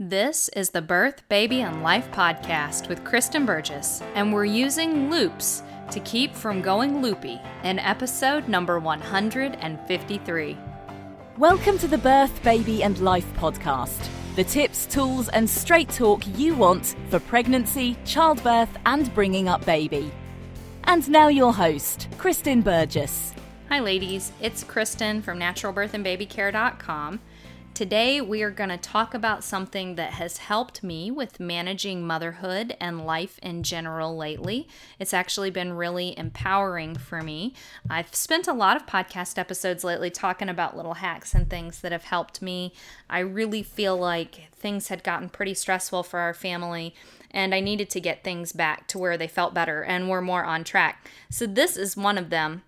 [0.00, 5.64] This is the Birth, Baby, and Life podcast with Kristen Burgess, and we're using loops
[5.90, 10.56] to keep from going loopy in episode number 153.
[11.36, 14.08] Welcome to the Birth, Baby, and Life podcast.
[14.36, 20.12] The tips, tools, and straight talk you want for pregnancy, childbirth, and bringing up baby.
[20.84, 23.34] And now, your host, Kristen Burgess.
[23.68, 24.30] Hi, ladies.
[24.40, 27.18] It's Kristen from naturalbirthandbabycare.com.
[27.78, 32.76] Today, we are going to talk about something that has helped me with managing motherhood
[32.80, 34.66] and life in general lately.
[34.98, 37.54] It's actually been really empowering for me.
[37.88, 41.92] I've spent a lot of podcast episodes lately talking about little hacks and things that
[41.92, 42.72] have helped me.
[43.08, 46.96] I really feel like things had gotten pretty stressful for our family
[47.30, 50.44] and I needed to get things back to where they felt better and were more
[50.44, 51.08] on track.
[51.30, 52.62] So, this is one of them.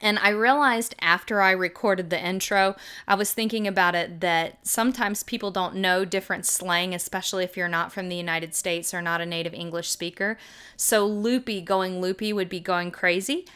[0.00, 5.22] And I realized after I recorded the intro, I was thinking about it that sometimes
[5.22, 9.20] people don't know different slang, especially if you're not from the United States or not
[9.20, 10.38] a native English speaker.
[10.76, 13.46] So, loopy, going loopy would be going crazy.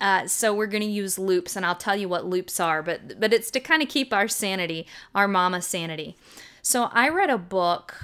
[0.00, 3.20] Uh, so we're going to use loops, and I'll tell you what loops are, but
[3.20, 6.16] but it's to kind of keep our sanity, our mama sanity.
[6.62, 7.96] So I read a book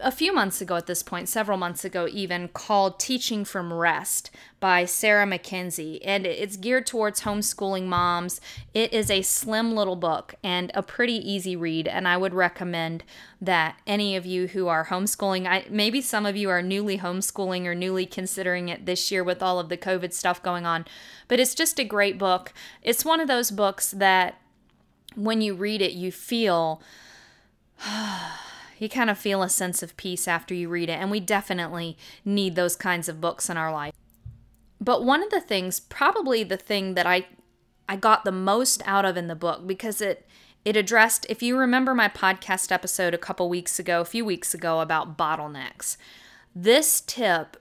[0.00, 4.30] a few months ago at this point, several months ago even, called Teaching from Rest
[4.60, 6.00] by Sarah McKenzie.
[6.04, 8.40] And it's geared towards homeschooling moms.
[8.74, 11.88] It is a slim little book and a pretty easy read.
[11.88, 13.04] And I would recommend
[13.40, 17.64] that any of you who are homeschooling, I, maybe some of you are newly homeschooling
[17.64, 20.84] or newly considering it this year with all of the COVID stuff going on.
[21.26, 22.52] But it's just a great book.
[22.82, 24.40] It's one of those books that
[25.16, 26.82] when you read it, you feel.
[28.80, 30.98] you kind of feel a sense of peace after you read it.
[30.98, 33.94] And we definitely need those kinds of books in our life.
[34.80, 37.26] But one of the things, probably the thing that I
[37.88, 40.26] I got the most out of in the book because it
[40.64, 44.54] it addressed if you remember my podcast episode a couple weeks ago, a few weeks
[44.54, 45.96] ago about bottlenecks.
[46.54, 47.56] This tip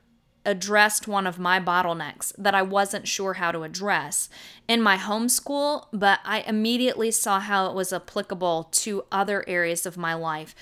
[0.46, 4.30] addressed one of my bottlenecks that I wasn't sure how to address
[4.68, 9.98] in my homeschool, but I immediately saw how it was applicable to other areas of
[9.98, 10.56] my life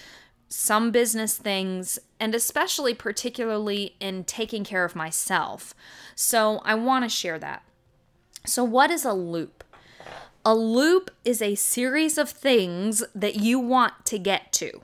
[0.49, 5.73] some business things, and especially particularly in taking care of myself.
[6.15, 7.63] So I want to share that.
[8.45, 9.63] So, what is a loop?
[10.45, 14.81] A loop is a series of things that you want to get to.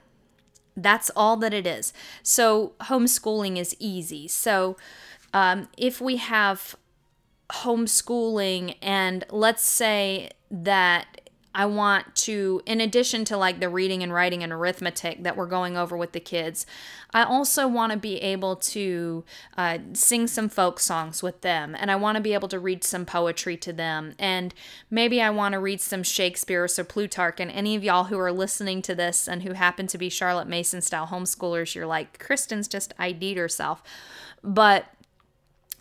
[0.75, 1.93] That's all that it is.
[2.21, 4.27] So, homeschooling is easy.
[4.27, 4.75] So,
[5.33, 6.75] um, if we have
[7.49, 11.22] homeschooling, and let's say that
[11.55, 15.47] I want to, in addition to like the reading and writing and arithmetic that we're
[15.47, 16.65] going over with the kids,
[17.13, 19.23] I also want to be able to
[19.55, 21.75] uh, sing some folk songs with them.
[21.77, 24.15] And I want to be able to read some poetry to them.
[24.17, 24.53] And
[24.89, 27.39] maybe I want to read some Shakespeare or some Plutarch.
[27.39, 30.47] And any of y'all who are listening to this and who happen to be Charlotte
[30.47, 33.83] Mason style homeschoolers, you're like, Kristen's just ID'd herself.
[34.43, 34.85] But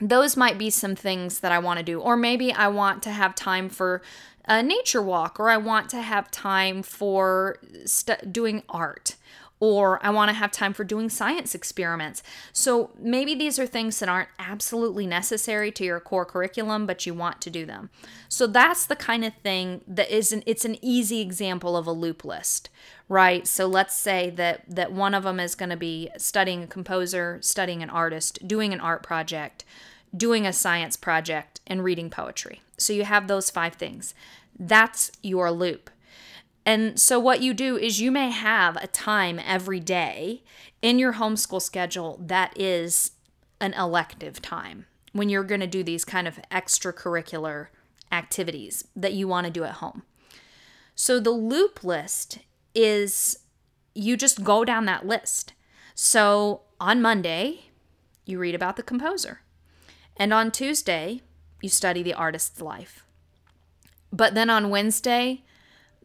[0.02, 2.00] those might be some things that I want to do.
[2.00, 4.02] Or maybe I want to have time for
[4.44, 9.16] a nature walk, or I want to have time for st- doing art,
[9.60, 12.20] or I want to have time for doing science experiments.
[12.52, 17.14] So maybe these are things that aren't absolutely necessary to your core curriculum, but you
[17.14, 17.90] want to do them.
[18.28, 21.92] So that's the kind of thing that is an it's an easy example of a
[21.92, 22.70] loop list,
[23.08, 23.46] right?
[23.46, 27.38] So let's say that that one of them is going to be studying a composer,
[27.40, 29.64] studying an artist, doing an art project,
[30.16, 32.60] doing a science project, and reading poetry.
[32.76, 34.14] So you have those five things.
[34.58, 35.90] That's your loop.
[36.64, 40.42] And so, what you do is you may have a time every day
[40.80, 43.12] in your homeschool schedule that is
[43.60, 47.68] an elective time when you're going to do these kind of extracurricular
[48.12, 50.02] activities that you want to do at home.
[50.94, 52.38] So, the loop list
[52.76, 53.40] is
[53.94, 55.54] you just go down that list.
[55.96, 57.70] So, on Monday,
[58.24, 59.40] you read about the composer.
[60.16, 61.22] And on Tuesday,
[61.60, 63.04] you study the artist's life.
[64.12, 65.42] But then on Wednesday,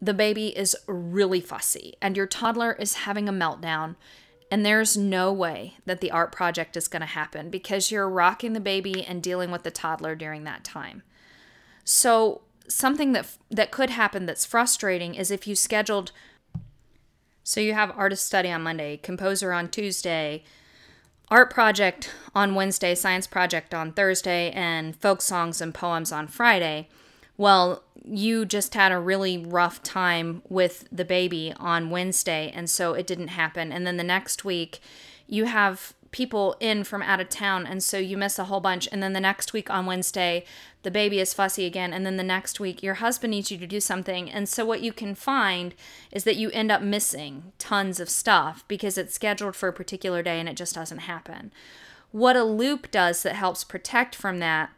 [0.00, 3.96] the baby is really fussy and your toddler is having a meltdown.
[4.50, 8.54] And there's no way that the art project is going to happen because you're rocking
[8.54, 11.02] the baby and dealing with the toddler during that time.
[11.84, 16.12] So, something that that could happen that's frustrating is if you scheduled
[17.48, 20.44] so you have artist study on Monday, composer on Tuesday,
[21.30, 26.88] art project on Wednesday, science project on Thursday, and folk songs and poems on Friday.
[27.36, 32.94] Well, you just had a really rough time with the baby on Wednesday, and so
[32.94, 33.70] it didn't happen.
[33.70, 34.80] And then the next week,
[35.26, 38.88] you have people in from out of town and so you miss a whole bunch
[38.90, 40.44] and then the next week on Wednesday
[40.82, 43.66] the baby is fussy again and then the next week your husband needs you to
[43.66, 45.74] do something and so what you can find
[46.10, 50.22] is that you end up missing tons of stuff because it's scheduled for a particular
[50.22, 51.52] day and it just doesn't happen.
[52.10, 54.70] What a loop does that helps protect from that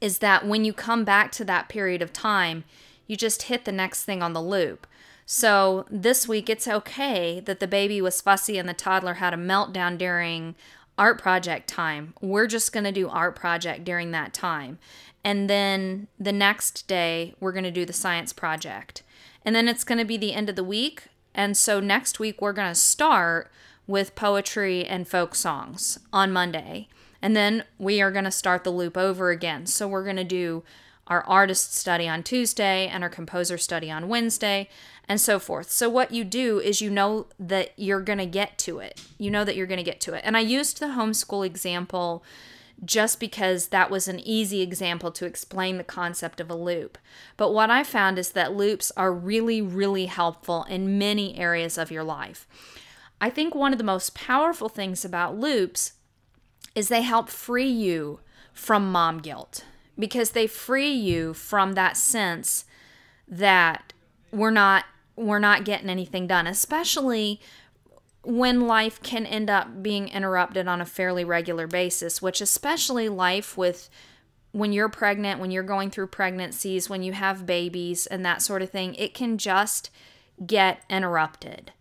[0.00, 2.64] is that when you come back to that period of time,
[3.06, 4.86] you just hit the next thing on the loop.
[5.32, 9.36] So this week, it's okay that the baby was fussy and the toddler had a
[9.36, 10.56] meltdown during
[10.98, 12.14] art project time.
[12.20, 14.80] We're just going to do art project during that time.
[15.22, 19.04] And then the next day, we're going to do the science project.
[19.44, 21.04] And then it's going to be the end of the week.
[21.32, 23.52] And so next week, we're going to start
[23.86, 26.88] with poetry and folk songs on Monday.
[27.22, 29.66] And then we are going to start the loop over again.
[29.66, 30.64] So we're going to do
[31.10, 34.68] our artist study on Tuesday and our composer study on Wednesday
[35.08, 35.68] and so forth.
[35.68, 39.02] So what you do is you know that you're going to get to it.
[39.18, 40.22] You know that you're going to get to it.
[40.24, 42.22] And I used the homeschool example
[42.84, 46.96] just because that was an easy example to explain the concept of a loop.
[47.36, 51.90] But what I found is that loops are really, really helpful in many areas of
[51.90, 52.46] your life.
[53.20, 55.94] I think one of the most powerful things about loops
[56.76, 58.20] is they help free you
[58.54, 59.64] from mom guilt
[60.00, 62.64] because they free you from that sense
[63.28, 63.92] that
[64.32, 64.84] we're not
[65.16, 67.40] we're not getting anything done, especially
[68.22, 73.56] when life can end up being interrupted on a fairly regular basis, which especially life
[73.56, 73.90] with
[74.52, 78.62] when you're pregnant, when you're going through pregnancies, when you have babies and that sort
[78.62, 79.90] of thing, it can just
[80.44, 81.72] get interrupted.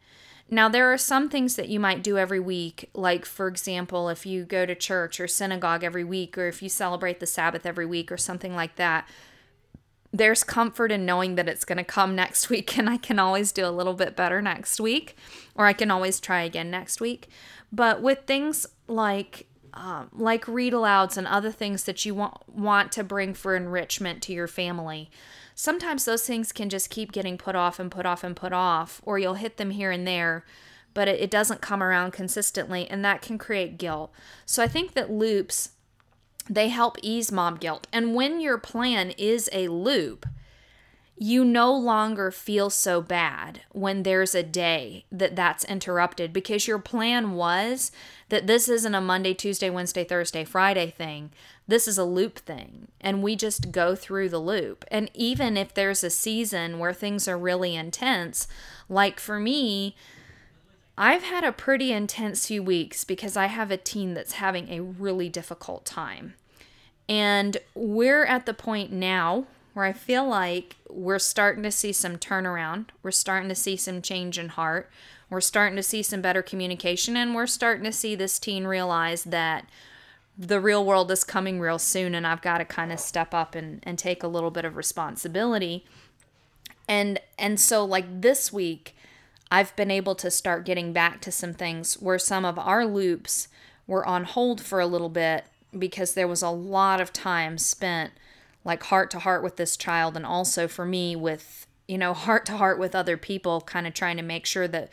[0.51, 4.25] Now, there are some things that you might do every week, like, for example, if
[4.25, 7.85] you go to church or synagogue every week, or if you celebrate the Sabbath every
[7.85, 9.07] week, or something like that
[10.11, 13.51] there's comfort in knowing that it's going to come next week and I can always
[13.51, 15.15] do a little bit better next week
[15.55, 17.29] or I can always try again next week.
[17.71, 22.91] But with things like um, like read alouds and other things that you want want
[22.93, 25.11] to bring for enrichment to your family,
[25.59, 29.01] sometimes those things can just keep getting put off and put off and put off,
[29.03, 30.45] or you'll hit them here and there,
[30.93, 34.09] but it, it doesn't come around consistently, and that can create guilt.
[34.45, 35.71] So I think that loops
[36.49, 37.87] they help ease mom guilt.
[37.91, 40.25] And when your plan is a loop,
[41.21, 46.79] you no longer feel so bad when there's a day that that's interrupted because your
[46.79, 47.91] plan was
[48.29, 51.29] that this isn't a Monday, Tuesday, Wednesday, Thursday, Friday thing.
[51.67, 52.87] This is a loop thing.
[53.01, 54.85] And we just go through the loop.
[54.89, 58.47] And even if there's a season where things are really intense,
[58.87, 59.97] like for me,
[60.97, 64.79] I've had a pretty intense few weeks because I have a teen that's having a
[64.79, 66.35] really difficult time.
[67.09, 72.17] And we're at the point now where I feel like we're starting to see some
[72.17, 72.87] turnaround.
[73.03, 74.89] We're starting to see some change in heart.
[75.29, 77.15] We're starting to see some better communication.
[77.15, 79.65] And we're starting to see this teen realize that
[80.37, 83.55] the real world is coming real soon and I've got to kind of step up
[83.55, 85.85] and, and take a little bit of responsibility.
[86.87, 88.95] And and so like this week,
[89.51, 93.49] I've been able to start getting back to some things where some of our loops
[93.85, 95.45] were on hold for a little bit
[95.77, 98.11] because there was a lot of time spent
[98.63, 102.45] like heart to heart with this child and also for me with you know heart
[102.45, 104.89] to heart with other people kind of trying to make sure that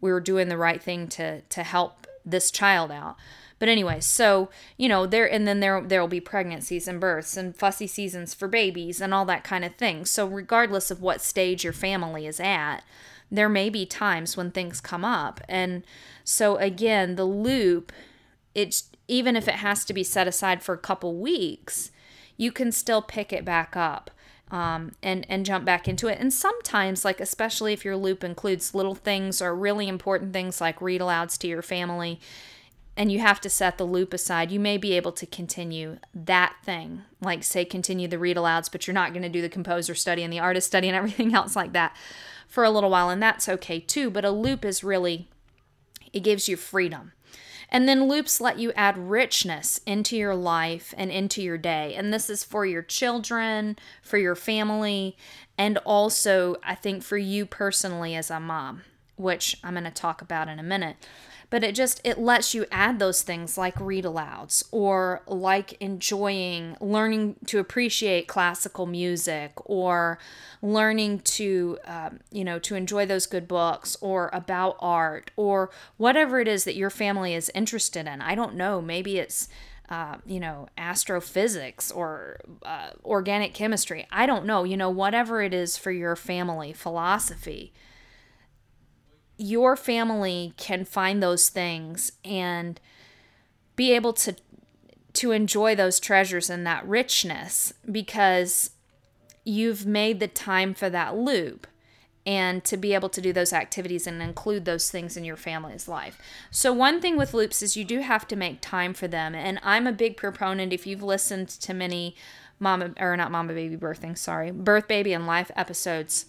[0.00, 3.16] we were doing the right thing to to help this child out
[3.58, 7.36] but anyway so you know there and then there there will be pregnancies and births
[7.36, 11.20] and fussy seasons for babies and all that kind of thing so regardless of what
[11.20, 12.82] stage your family is at
[13.30, 15.40] there may be times when things come up.
[15.48, 15.84] And
[16.24, 17.92] so, again, the loop,
[18.54, 21.90] it's even if it has to be set aside for a couple weeks,
[22.40, 24.10] you can still pick it back up.
[24.50, 26.18] Um, and and jump back into it.
[26.18, 30.82] And sometimes, like especially if your loop includes little things or really important things like
[30.82, 32.18] read alouds to your family,
[32.96, 36.56] and you have to set the loop aside, you may be able to continue that
[36.64, 39.94] thing, like say continue the read alouds, but you're not going to do the composer
[39.94, 41.94] study and the artist study and everything else like that
[42.48, 44.10] for a little while, and that's okay too.
[44.10, 45.28] But a loop is really,
[46.12, 47.12] it gives you freedom.
[47.70, 51.94] And then loops let you add richness into your life and into your day.
[51.94, 55.16] And this is for your children, for your family,
[55.56, 58.82] and also, I think, for you personally as a mom,
[59.20, 60.96] which I'm going to talk about in a minute
[61.50, 66.76] but it just it lets you add those things like read alouds or like enjoying
[66.80, 70.18] learning to appreciate classical music or
[70.62, 76.40] learning to um, you know to enjoy those good books or about art or whatever
[76.40, 79.48] it is that your family is interested in i don't know maybe it's
[79.88, 84.06] uh, you know, astrophysics or uh, organic chemistry.
[84.12, 87.72] I don't know, you know, whatever it is for your family, philosophy
[89.40, 92.78] your family can find those things and
[93.74, 94.36] be able to
[95.12, 98.70] to enjoy those treasures and that richness because
[99.44, 101.66] you've made the time for that loop
[102.26, 105.88] and to be able to do those activities and include those things in your family's
[105.88, 106.20] life.
[106.50, 109.34] So, one thing with loops is you do have to make time for them.
[109.34, 112.14] And I'm a big proponent, if you've listened to many
[112.58, 116.26] mama, or not mama baby birthing, sorry, birth baby and life episodes,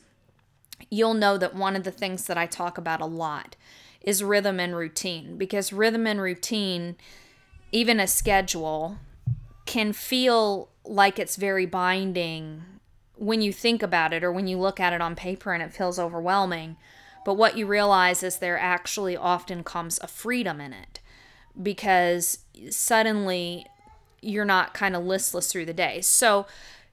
[0.90, 3.56] you'll know that one of the things that I talk about a lot
[4.02, 6.96] is rhythm and routine because rhythm and routine,
[7.72, 8.98] even a schedule,
[9.66, 12.64] can feel like it's very binding
[13.16, 15.72] when you think about it or when you look at it on paper and it
[15.72, 16.76] feels overwhelming.
[17.24, 21.00] But what you realize is there actually often comes a freedom in it
[21.62, 22.40] because
[22.72, 23.68] suddenly
[24.22, 26.02] you're not kind of listless through the day.
[26.02, 26.48] So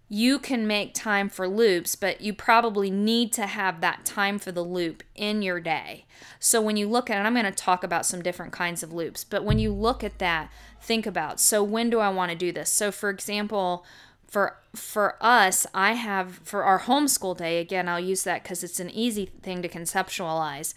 [0.08, 4.50] you can make time for loops, but you probably need to have that time for
[4.50, 6.06] the loop in your day.
[6.40, 8.92] So when you look at it, I'm going to talk about some different kinds of
[8.92, 10.50] loops, but when you look at that,
[10.80, 12.70] think about so when do I want to do this?
[12.70, 13.84] So for example,
[14.26, 18.80] for for us, I have for our homeschool day, again, I'll use that because it's
[18.80, 20.74] an easy thing to conceptualize.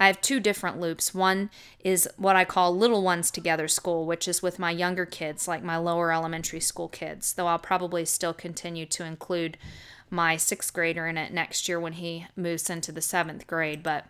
[0.00, 1.14] I have two different loops.
[1.14, 1.50] One
[1.84, 5.62] is what I call little ones together school, which is with my younger kids, like
[5.62, 9.58] my lower elementary school kids, though I'll probably still continue to include
[10.08, 13.82] my sixth grader in it next year when he moves into the seventh grade.
[13.82, 14.06] But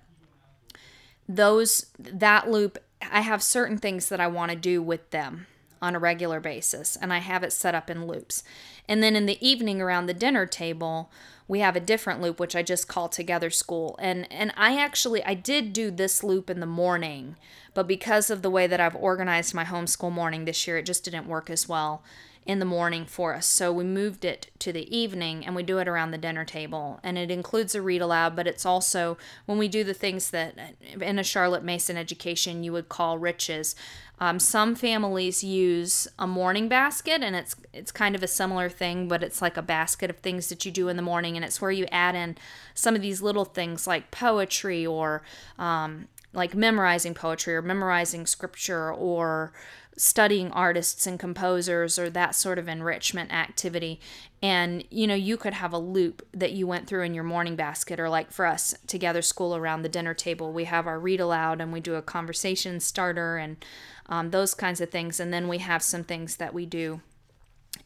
[1.29, 2.79] those, that loop,
[3.11, 5.49] I have certain things that I want to do with them
[5.83, 8.45] on a regular basis, and I have it set up in loops.
[8.89, 11.11] And then in the evening around the dinner table,
[11.51, 13.97] we have a different loop which I just call together school.
[13.99, 17.35] And and I actually I did do this loop in the morning,
[17.75, 21.05] but because of the way that I've organized my homeschool morning this year, it just
[21.05, 22.05] didn't work as well
[22.47, 23.47] in the morning for us.
[23.47, 26.99] So we moved it to the evening and we do it around the dinner table.
[27.03, 30.75] And it includes a read aloud, but it's also when we do the things that
[31.01, 33.75] in a Charlotte Mason education you would call riches.
[34.23, 39.09] Um, some families use a morning basket, and it's it's kind of a similar thing,
[39.09, 41.63] but it's like a basket of things that you do in the morning, and it's
[41.63, 42.37] where you add in
[42.75, 45.23] some of these little things like poetry or
[45.59, 49.53] um, like memorizing poetry or memorizing scripture or
[50.01, 54.01] studying artists and composers or that sort of enrichment activity.
[54.41, 57.55] And you know, you could have a loop that you went through in your morning
[57.55, 61.21] basket, or like for us, together school around the dinner table, we have our read
[61.21, 63.63] aloud and we do a conversation starter and
[64.09, 65.21] um, those kinds of things.
[65.21, 67.03] And then we have some things that we do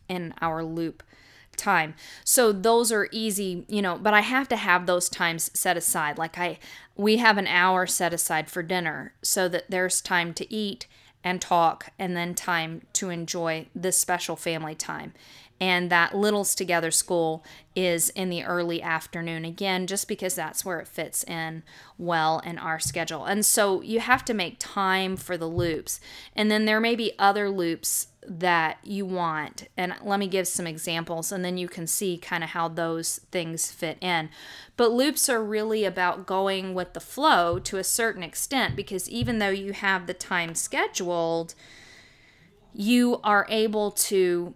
[0.09, 1.02] in our loop
[1.56, 1.94] time.
[2.23, 6.16] So those are easy, you know, but I have to have those times set aside.
[6.16, 6.61] Like I
[6.94, 10.87] we have an hour set aside for dinner so that there's time to eat
[11.25, 15.14] and talk, and then time to enjoy this special family time.
[15.61, 17.45] And that Littles Together School
[17.77, 21.63] is in the early afternoon, again, just because that's where it fits in
[21.97, 23.25] well in our schedule.
[23.25, 26.01] And so you have to make time for the loops.
[26.35, 29.69] And then there may be other loops that you want.
[29.77, 33.21] And let me give some examples, and then you can see kind of how those
[33.31, 34.31] things fit in.
[34.77, 39.39] But loops are really about going with the flow to a certain extent because even
[39.39, 41.55] though you have the time scheduled,
[42.73, 44.55] you are able to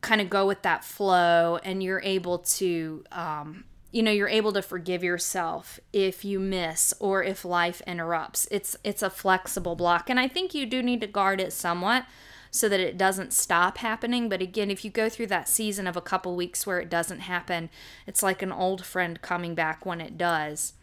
[0.00, 4.52] kind of go with that flow and you're able to um, you know you're able
[4.52, 10.10] to forgive yourself if you miss or if life interrupts it's it's a flexible block
[10.10, 12.04] and i think you do need to guard it somewhat
[12.50, 14.28] so that it doesn't stop happening.
[14.28, 17.20] But again, if you go through that season of a couple weeks where it doesn't
[17.20, 17.70] happen,
[18.06, 20.74] it's like an old friend coming back when it does.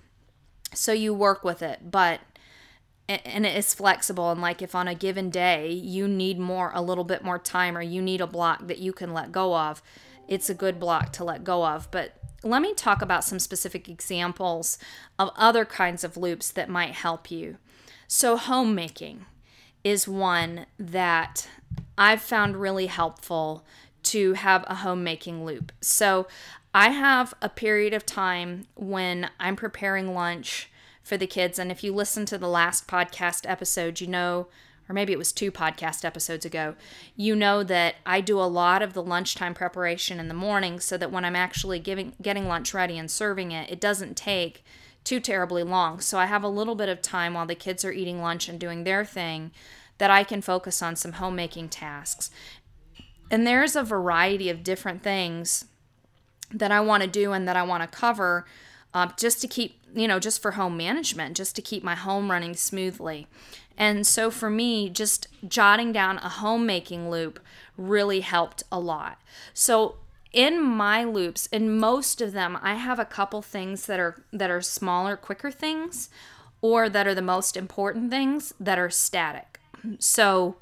[0.74, 2.22] So you work with it, but
[3.08, 6.82] and it is flexible and like if on a given day you need more a
[6.82, 9.82] little bit more time or you need a block that you can let go of
[10.28, 13.88] it's a good block to let go of but let me talk about some specific
[13.88, 14.78] examples
[15.20, 17.58] of other kinds of loops that might help you
[18.08, 19.26] so homemaking
[19.84, 21.48] is one that
[21.98, 23.64] I've found really helpful
[24.04, 25.72] to have a homemaking loop.
[25.82, 26.28] So
[26.74, 30.70] I have a period of time when I'm preparing lunch
[31.06, 31.60] for the kids.
[31.60, 34.48] And if you listen to the last podcast episode, you know,
[34.90, 36.76] or maybe it was two podcast episodes ago,
[37.16, 40.98] you know that I do a lot of the lunchtime preparation in the morning so
[40.98, 44.66] that when I'm actually giving getting lunch ready and serving it, it doesn't take
[45.04, 46.00] too terribly long.
[46.00, 48.60] So I have a little bit of time while the kids are eating lunch and
[48.60, 49.52] doing their thing
[50.00, 52.32] that I can focus on some homemaking tasks.
[53.30, 55.66] And there's a variety of different things
[56.52, 58.46] that I want to do and that I want to cover
[58.96, 62.30] uh, just to keep, you know, just for home management, just to keep my home
[62.30, 63.28] running smoothly.
[63.78, 67.40] And so for me, just jotting down a homemaking loop
[67.78, 69.22] really helped a lot.
[69.54, 69.96] So
[70.32, 74.52] in my loops in most of them i have a couple things that are that
[74.52, 76.10] are smaller quicker things
[76.60, 79.62] or that are the most important things that are static
[79.98, 80.58] so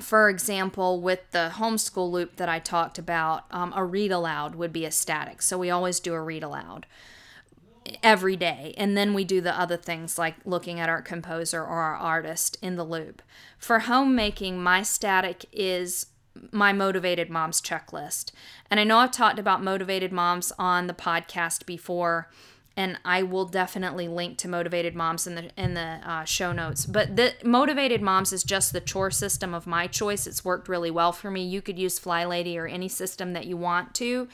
[0.00, 4.72] for example, with the homeschool loop that I talked about, um, a read aloud would
[4.72, 5.42] be a static.
[5.42, 6.86] So we always do a read aloud
[8.02, 8.74] every day.
[8.76, 12.58] And then we do the other things like looking at our composer or our artist
[12.62, 13.22] in the loop.
[13.58, 16.06] For homemaking, my static is
[16.52, 18.30] my motivated moms checklist.
[18.70, 22.28] And I know I've talked about motivated moms on the podcast before
[22.78, 26.86] and I will definitely link to Motivated Moms in the in the uh, show notes.
[26.86, 30.28] But the Motivated Moms is just the chore system of my choice.
[30.28, 31.44] It's worked really well for me.
[31.44, 34.28] You could use Fly Lady or any system that you want to,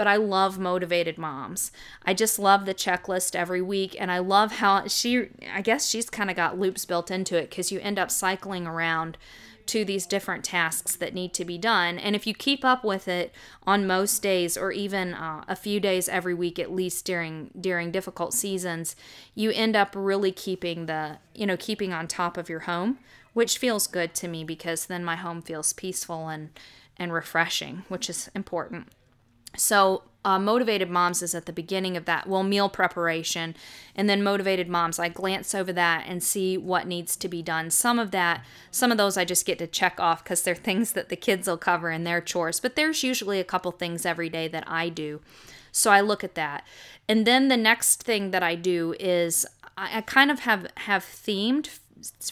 [0.00, 1.72] but I love Motivated Moms.
[2.06, 5.28] I just love the checklist every week, and I love how she.
[5.52, 8.66] I guess she's kind of got loops built into it because you end up cycling
[8.66, 9.18] around
[9.66, 11.98] to these different tasks that need to be done.
[11.98, 13.34] And if you keep up with it
[13.66, 17.90] on most days or even uh, a few days every week at least during during
[17.90, 18.96] difficult seasons,
[19.34, 23.00] you end up really keeping the, you know, keeping on top of your home,
[23.34, 26.58] which feels good to me because then my home feels peaceful and
[26.96, 28.88] and refreshing, which is important.
[29.56, 33.54] So uh, motivated moms is at the beginning of that well meal preparation.
[33.94, 37.70] And then motivated moms i glance over that and see what needs to be done.
[37.70, 40.92] Some of that some of those i just get to check off because they're things
[40.92, 42.60] that the kids will cover in their chores.
[42.60, 45.20] But there's usually a couple things every day that i do.
[45.72, 46.66] So i look at that.
[47.08, 51.04] And then the next thing that i do is i, I kind of have have
[51.04, 51.78] themed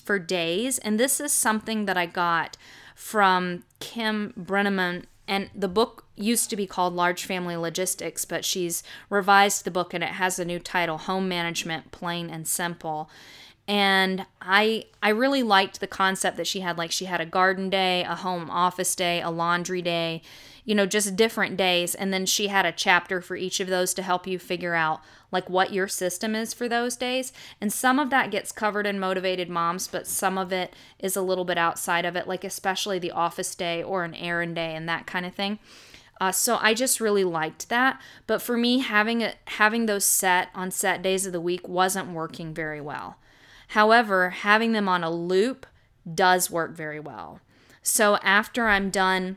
[0.03, 0.79] for days.
[0.79, 2.59] And this is something that i got
[2.95, 8.83] from kim brenneman and the book used to be called Large Family Logistics, but she's
[9.11, 13.11] revised the book and it has a new title, Home Management Plain and Simple.
[13.69, 17.69] And I I really liked the concept that she had like she had a garden
[17.69, 20.23] day, a home office day, a laundry day,
[20.65, 23.93] you know, just different days and then she had a chapter for each of those
[23.95, 27.33] to help you figure out like what your system is for those days.
[27.61, 31.23] And some of that gets covered in motivated moms, but some of it is a
[31.23, 34.89] little bit outside of it, like especially the office day or an errand day and
[34.89, 35.59] that kind of thing.
[36.21, 38.01] Uh, so I just really liked that.
[38.27, 42.11] But for me, having it, having those set on set days of the week wasn't
[42.11, 43.19] working very well.
[43.69, 45.67] However, having them on a loop
[46.13, 47.41] does work very well.
[47.83, 49.37] So after I'm done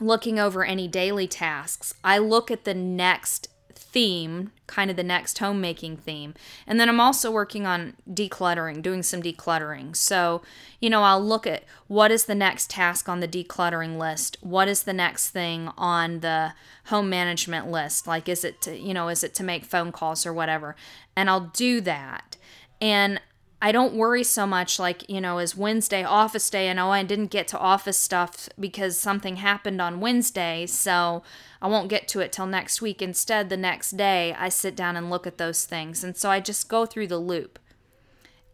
[0.00, 3.48] looking over any daily tasks, I look at the next
[3.90, 6.34] theme, kind of the next homemaking theme.
[6.66, 9.96] And then I'm also working on decluttering, doing some decluttering.
[9.96, 10.42] So,
[10.80, 14.36] you know, I'll look at what is the next task on the decluttering list?
[14.40, 16.52] What is the next thing on the
[16.86, 18.06] home management list?
[18.06, 20.76] Like, is it to, you know, is it to make phone calls or whatever?
[21.16, 22.36] And I'll do that.
[22.80, 23.20] And
[23.60, 27.02] I don't worry so much like, you know, is Wednesday office day and oh, I
[27.02, 31.24] didn't get to office stuff because something happened on Wednesday, so
[31.60, 33.02] I won't get to it till next week.
[33.02, 36.04] Instead, the next day, I sit down and look at those things.
[36.04, 37.58] And so I just go through the loop.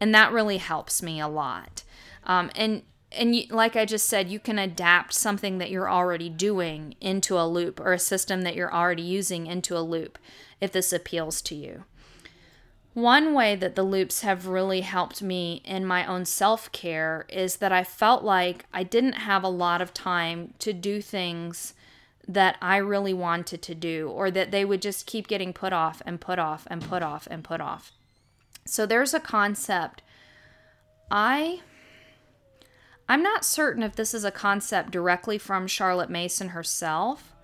[0.00, 1.82] And that really helps me a lot.
[2.24, 2.82] Um, and
[3.16, 7.38] and you, like I just said, you can adapt something that you're already doing into
[7.38, 10.18] a loop or a system that you're already using into a loop
[10.60, 11.84] if this appeals to you.
[12.94, 17.56] One way that the loops have really helped me in my own self care is
[17.56, 21.74] that I felt like I didn't have a lot of time to do things
[22.26, 26.02] that I really wanted to do, or that they would just keep getting put off
[26.06, 27.90] and put off and put off and put off.
[28.64, 30.02] So there's a concept.
[31.10, 31.60] I.
[33.06, 37.34] I'm not certain if this is a concept directly from Charlotte Mason herself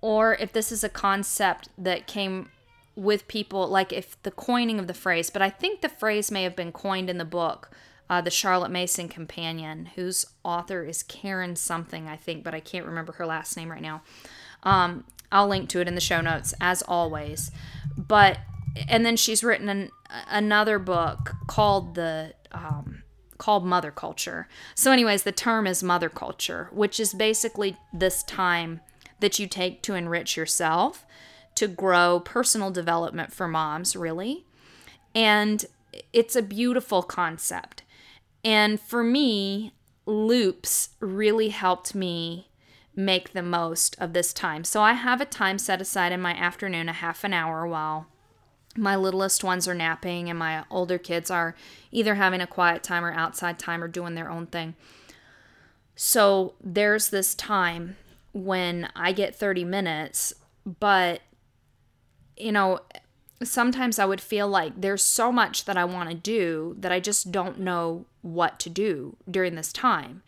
[0.00, 2.50] or if this is a concept that came
[2.96, 6.42] with people, like if the coining of the phrase, but I think the phrase may
[6.42, 7.70] have been coined in the book,
[8.08, 12.86] uh, The Charlotte Mason Companion, whose author is Karen something, I think, but I can't
[12.86, 14.02] remember her last name right now.
[14.62, 17.50] Um, I'll link to it in the show notes, as always.
[17.96, 18.38] But,
[18.88, 19.90] and then she's written an,
[20.28, 23.02] another book called The, um,
[23.38, 24.48] called Mother Culture.
[24.74, 28.80] So, anyways, the term is mother culture, which is basically this time
[29.20, 31.04] that you take to enrich yourself
[31.56, 34.46] to grow personal development for moms, really.
[35.14, 35.64] And
[36.12, 37.82] it's a beautiful concept.
[38.44, 39.72] And for me,
[40.06, 42.48] loops really helped me
[42.94, 44.64] make the most of this time.
[44.64, 48.06] So I have a time set aside in my afternoon, a half an hour while
[48.76, 51.54] my littlest ones are napping and my older kids are
[51.90, 54.74] either having a quiet time or outside time or doing their own thing.
[55.94, 57.96] So there's this time
[58.32, 61.22] when I get 30 minutes, but
[62.36, 62.80] you know,
[63.42, 67.00] sometimes I would feel like there's so much that I want to do that I
[67.00, 70.22] just don't know what to do during this time.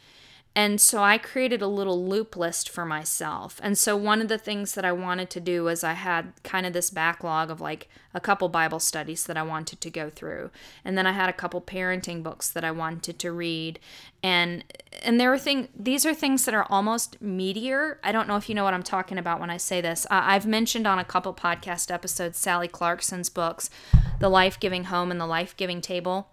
[0.58, 3.60] And so I created a little loop list for myself.
[3.62, 6.66] And so one of the things that I wanted to do was I had kind
[6.66, 10.50] of this backlog of like a couple Bible studies that I wanted to go through.
[10.84, 13.78] And then I had a couple parenting books that I wanted to read.
[14.20, 14.64] And
[15.00, 18.00] and there are things these are things that are almost meteor.
[18.02, 20.06] I don't know if you know what I'm talking about when I say this.
[20.06, 23.70] Uh, I've mentioned on a couple podcast episodes Sally Clarkson's books,
[24.18, 26.30] The Life-Giving Home and The Life-Giving Table.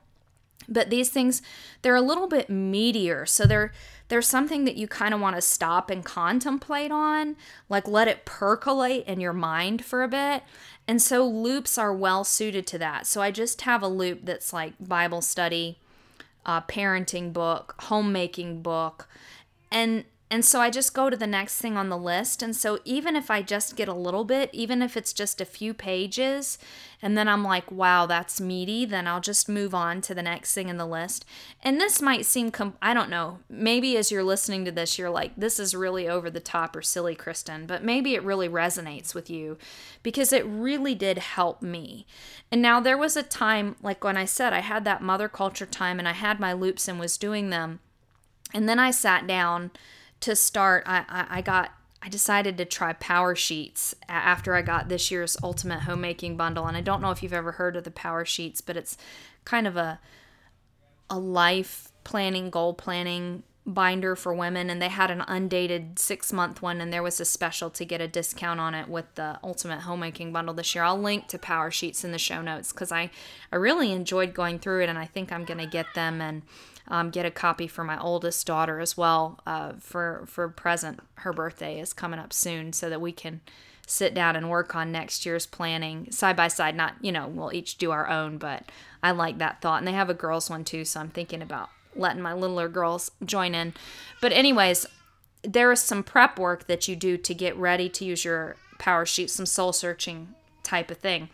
[0.67, 1.41] But these things,
[1.81, 3.27] they're a little bit meatier.
[3.27, 3.71] So they're
[4.07, 7.35] there's something that you kind of want to stop and contemplate on,
[7.69, 10.43] like let it percolate in your mind for a bit.
[10.87, 13.07] And so loops are well suited to that.
[13.07, 15.79] So I just have a loop that's like Bible study,
[16.45, 19.07] uh, parenting book, homemaking book,
[19.71, 22.41] and and so I just go to the next thing on the list.
[22.41, 25.45] And so even if I just get a little bit, even if it's just a
[25.45, 26.57] few pages,
[26.99, 30.55] and then I'm like, wow, that's meaty, then I'll just move on to the next
[30.55, 31.25] thing in the list.
[31.61, 35.11] And this might seem, com- I don't know, maybe as you're listening to this, you're
[35.11, 39.13] like, this is really over the top or silly, Kristen, but maybe it really resonates
[39.13, 39.59] with you
[40.01, 42.07] because it really did help me.
[42.51, 45.67] And now there was a time, like when I said I had that mother culture
[45.67, 47.79] time and I had my loops and was doing them.
[48.55, 49.69] And then I sat down
[50.25, 54.89] to start, I, I, I got I decided to try Power Sheets after I got
[54.89, 56.67] this year's Ultimate Homemaking Bundle.
[56.67, 58.95] And I don't know if you've ever heard of the Power Sheets, but it's
[59.43, 59.99] kind of a
[61.09, 64.69] a life planning, goal planning binder for women.
[64.69, 68.01] And they had an undated six month one, and there was a special to get
[68.01, 70.83] a discount on it with the Ultimate Homemaking Bundle this year.
[70.83, 73.09] I'll link to Power Sheets in the show notes because I,
[73.51, 76.43] I really enjoyed going through it, and I think I'm going to get them and
[76.87, 80.99] um, get a copy for my oldest daughter as well uh, for for present.
[81.15, 83.41] Her birthday is coming up soon, so that we can
[83.87, 86.75] sit down and work on next year's planning side by side.
[86.75, 88.63] Not you know we'll each do our own, but
[89.01, 89.79] I like that thought.
[89.79, 93.11] And they have a girls one too, so I'm thinking about letting my littler girls
[93.23, 93.73] join in.
[94.21, 94.85] But anyways,
[95.43, 99.05] there is some prep work that you do to get ready to use your power
[99.05, 101.29] sheet, some soul searching type of thing.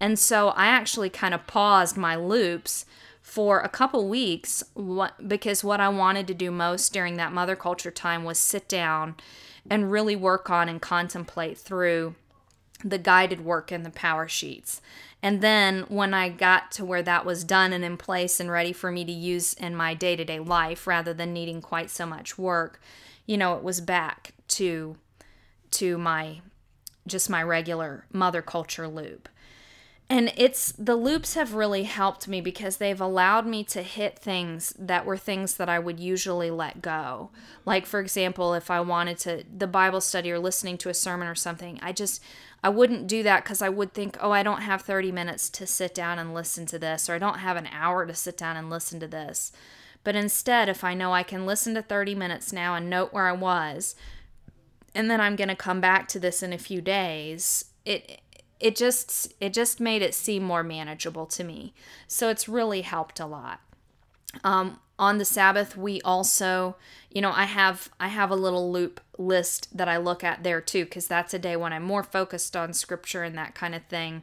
[0.00, 2.84] And so I actually kind of paused my loops
[3.24, 7.56] for a couple weeks what, because what I wanted to do most during that mother
[7.56, 9.16] culture time was sit down
[9.68, 12.14] and really work on and contemplate through
[12.84, 14.82] the guided work and the power sheets.
[15.22, 18.74] And then when I got to where that was done and in place and ready
[18.74, 22.04] for me to use in my day to day life rather than needing quite so
[22.04, 22.78] much work,
[23.24, 24.96] you know, it was back to
[25.70, 26.42] to my
[27.06, 29.30] just my regular mother culture loop.
[30.14, 34.72] And it's the loops have really helped me because they've allowed me to hit things
[34.78, 37.30] that were things that I would usually let go.
[37.66, 41.26] Like for example, if I wanted to the Bible study or listening to a sermon
[41.26, 42.22] or something, I just
[42.62, 45.66] I wouldn't do that cuz I would think, "Oh, I don't have 30 minutes to
[45.66, 48.56] sit down and listen to this or I don't have an hour to sit down
[48.56, 49.50] and listen to this."
[50.04, 53.26] But instead, if I know I can listen to 30 minutes now and note where
[53.26, 53.96] I was,
[54.94, 58.20] and then I'm going to come back to this in a few days, it
[58.64, 61.74] it just it just made it seem more manageable to me.
[62.08, 63.60] So it's really helped a lot.
[64.42, 66.76] Um, on the Sabbath, we also,
[67.10, 70.62] you know, I have I have a little loop list that I look at there
[70.62, 73.84] too, because that's a day when I'm more focused on scripture and that kind of
[73.84, 74.22] thing.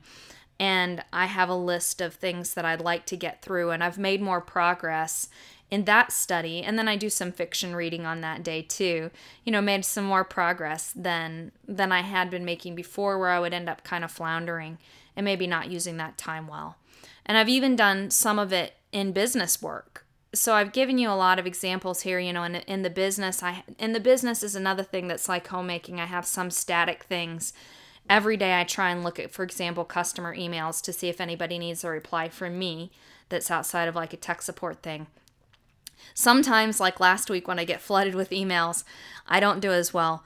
[0.60, 4.00] And I have a list of things that I'd like to get through, and I've
[4.00, 5.30] made more progress
[5.72, 9.10] in that study and then i do some fiction reading on that day too.
[9.46, 13.40] You know made some more progress than than i had been making before where i
[13.40, 14.78] would end up kind of floundering
[15.16, 16.76] and maybe not using that time well.
[17.26, 20.06] And i've even done some of it in business work.
[20.34, 23.42] So i've given you a lot of examples here you know in, in the business.
[23.42, 26.00] I in the business is another thing that's like homemaking.
[26.00, 27.54] I have some static things.
[28.10, 31.58] Every day i try and look at for example customer emails to see if anybody
[31.58, 32.92] needs a reply from me
[33.30, 35.08] that's outside of like a tech support thing
[36.14, 38.84] Sometimes, like last week when I get flooded with emails,
[39.28, 40.24] I don't do as well.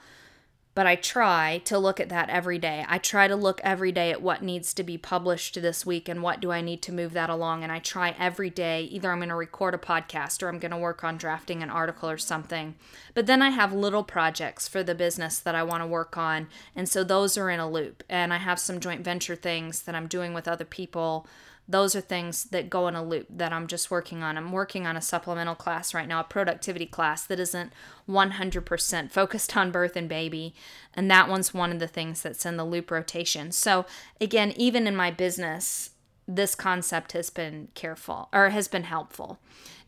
[0.76, 2.84] But I try to look at that every day.
[2.86, 6.22] I try to look every day at what needs to be published this week and
[6.22, 7.62] what do I need to move that along.
[7.62, 10.72] And I try every day, either I'm going to record a podcast or I'm going
[10.72, 12.74] to work on drafting an article or something.
[13.14, 16.46] But then I have little projects for the business that I want to work on.
[16.74, 18.04] And so those are in a loop.
[18.10, 21.26] And I have some joint venture things that I'm doing with other people
[21.68, 24.36] those are things that go in a loop that I'm just working on.
[24.36, 27.72] I'm working on a supplemental class right now, a productivity class that isn't
[28.08, 30.54] 100% focused on birth and baby.
[30.94, 33.50] And that one's one of the things that's in the loop rotation.
[33.50, 33.84] So,
[34.20, 35.90] again, even in my business,
[36.28, 39.38] this concept has been careful or has been helpful.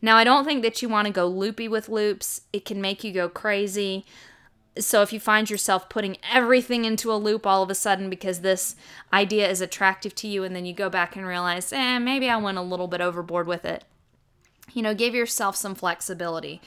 [0.01, 2.41] Now, I don't think that you want to go loopy with loops.
[2.53, 4.05] It can make you go crazy.
[4.77, 8.41] So if you find yourself putting everything into a loop all of a sudden because
[8.41, 8.75] this
[9.11, 12.37] idea is attractive to you and then you go back and realize, eh, maybe I
[12.37, 13.83] went a little bit overboard with it.
[14.73, 16.61] You know, give yourself some flexibility.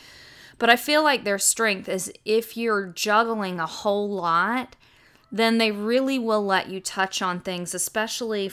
[0.58, 4.76] But I feel like their strength is if you're juggling a whole lot,
[5.30, 8.50] then they really will let you touch on things, especially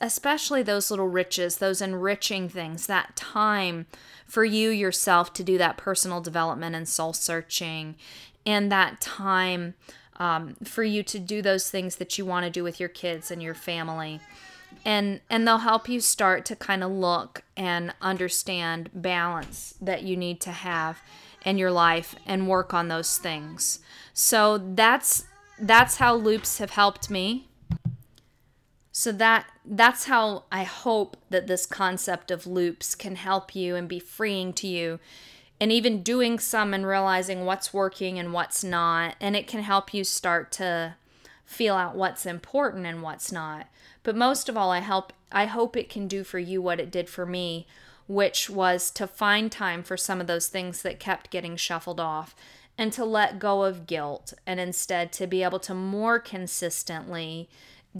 [0.00, 3.86] especially those little riches, those enriching things, that time
[4.26, 7.94] for you yourself to do that personal development and soul searching,
[8.48, 9.74] and that time
[10.16, 13.30] um, for you to do those things that you want to do with your kids
[13.30, 14.20] and your family.
[14.86, 20.16] And, and they'll help you start to kind of look and understand balance that you
[20.16, 20.98] need to have
[21.44, 23.80] in your life and work on those things.
[24.14, 25.24] So that's
[25.60, 27.48] that's how loops have helped me.
[28.92, 33.88] So that that's how I hope that this concept of loops can help you and
[33.88, 35.00] be freeing to you
[35.60, 39.92] and even doing some and realizing what's working and what's not and it can help
[39.92, 40.94] you start to
[41.44, 43.66] feel out what's important and what's not.
[44.02, 46.90] But most of all I help I hope it can do for you what it
[46.90, 47.66] did for me,
[48.06, 52.34] which was to find time for some of those things that kept getting shuffled off
[52.76, 57.48] and to let go of guilt and instead to be able to more consistently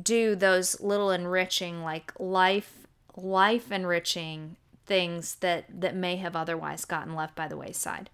[0.00, 4.56] do those little enriching like life life enriching
[4.88, 8.10] things that that may have otherwise gotten left by the wayside.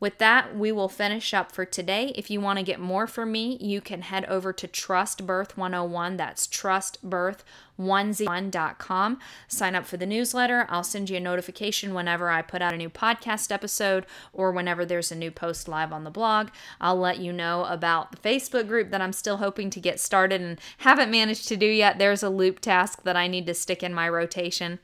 [0.00, 2.12] With that, we will finish up for today.
[2.14, 5.56] If you want to get more from me, you can head over to Trust Birth
[5.56, 6.16] 101.
[6.16, 9.18] That's trustbirth101.com.
[9.48, 10.66] Sign up for the newsletter.
[10.68, 14.84] I'll send you a notification whenever I put out a new podcast episode or whenever
[14.84, 16.50] there's a new post live on the blog.
[16.80, 20.40] I'll let you know about the Facebook group that I'm still hoping to get started
[20.40, 21.98] and haven't managed to do yet.
[21.98, 24.78] There's a loop task that I need to stick in my rotation.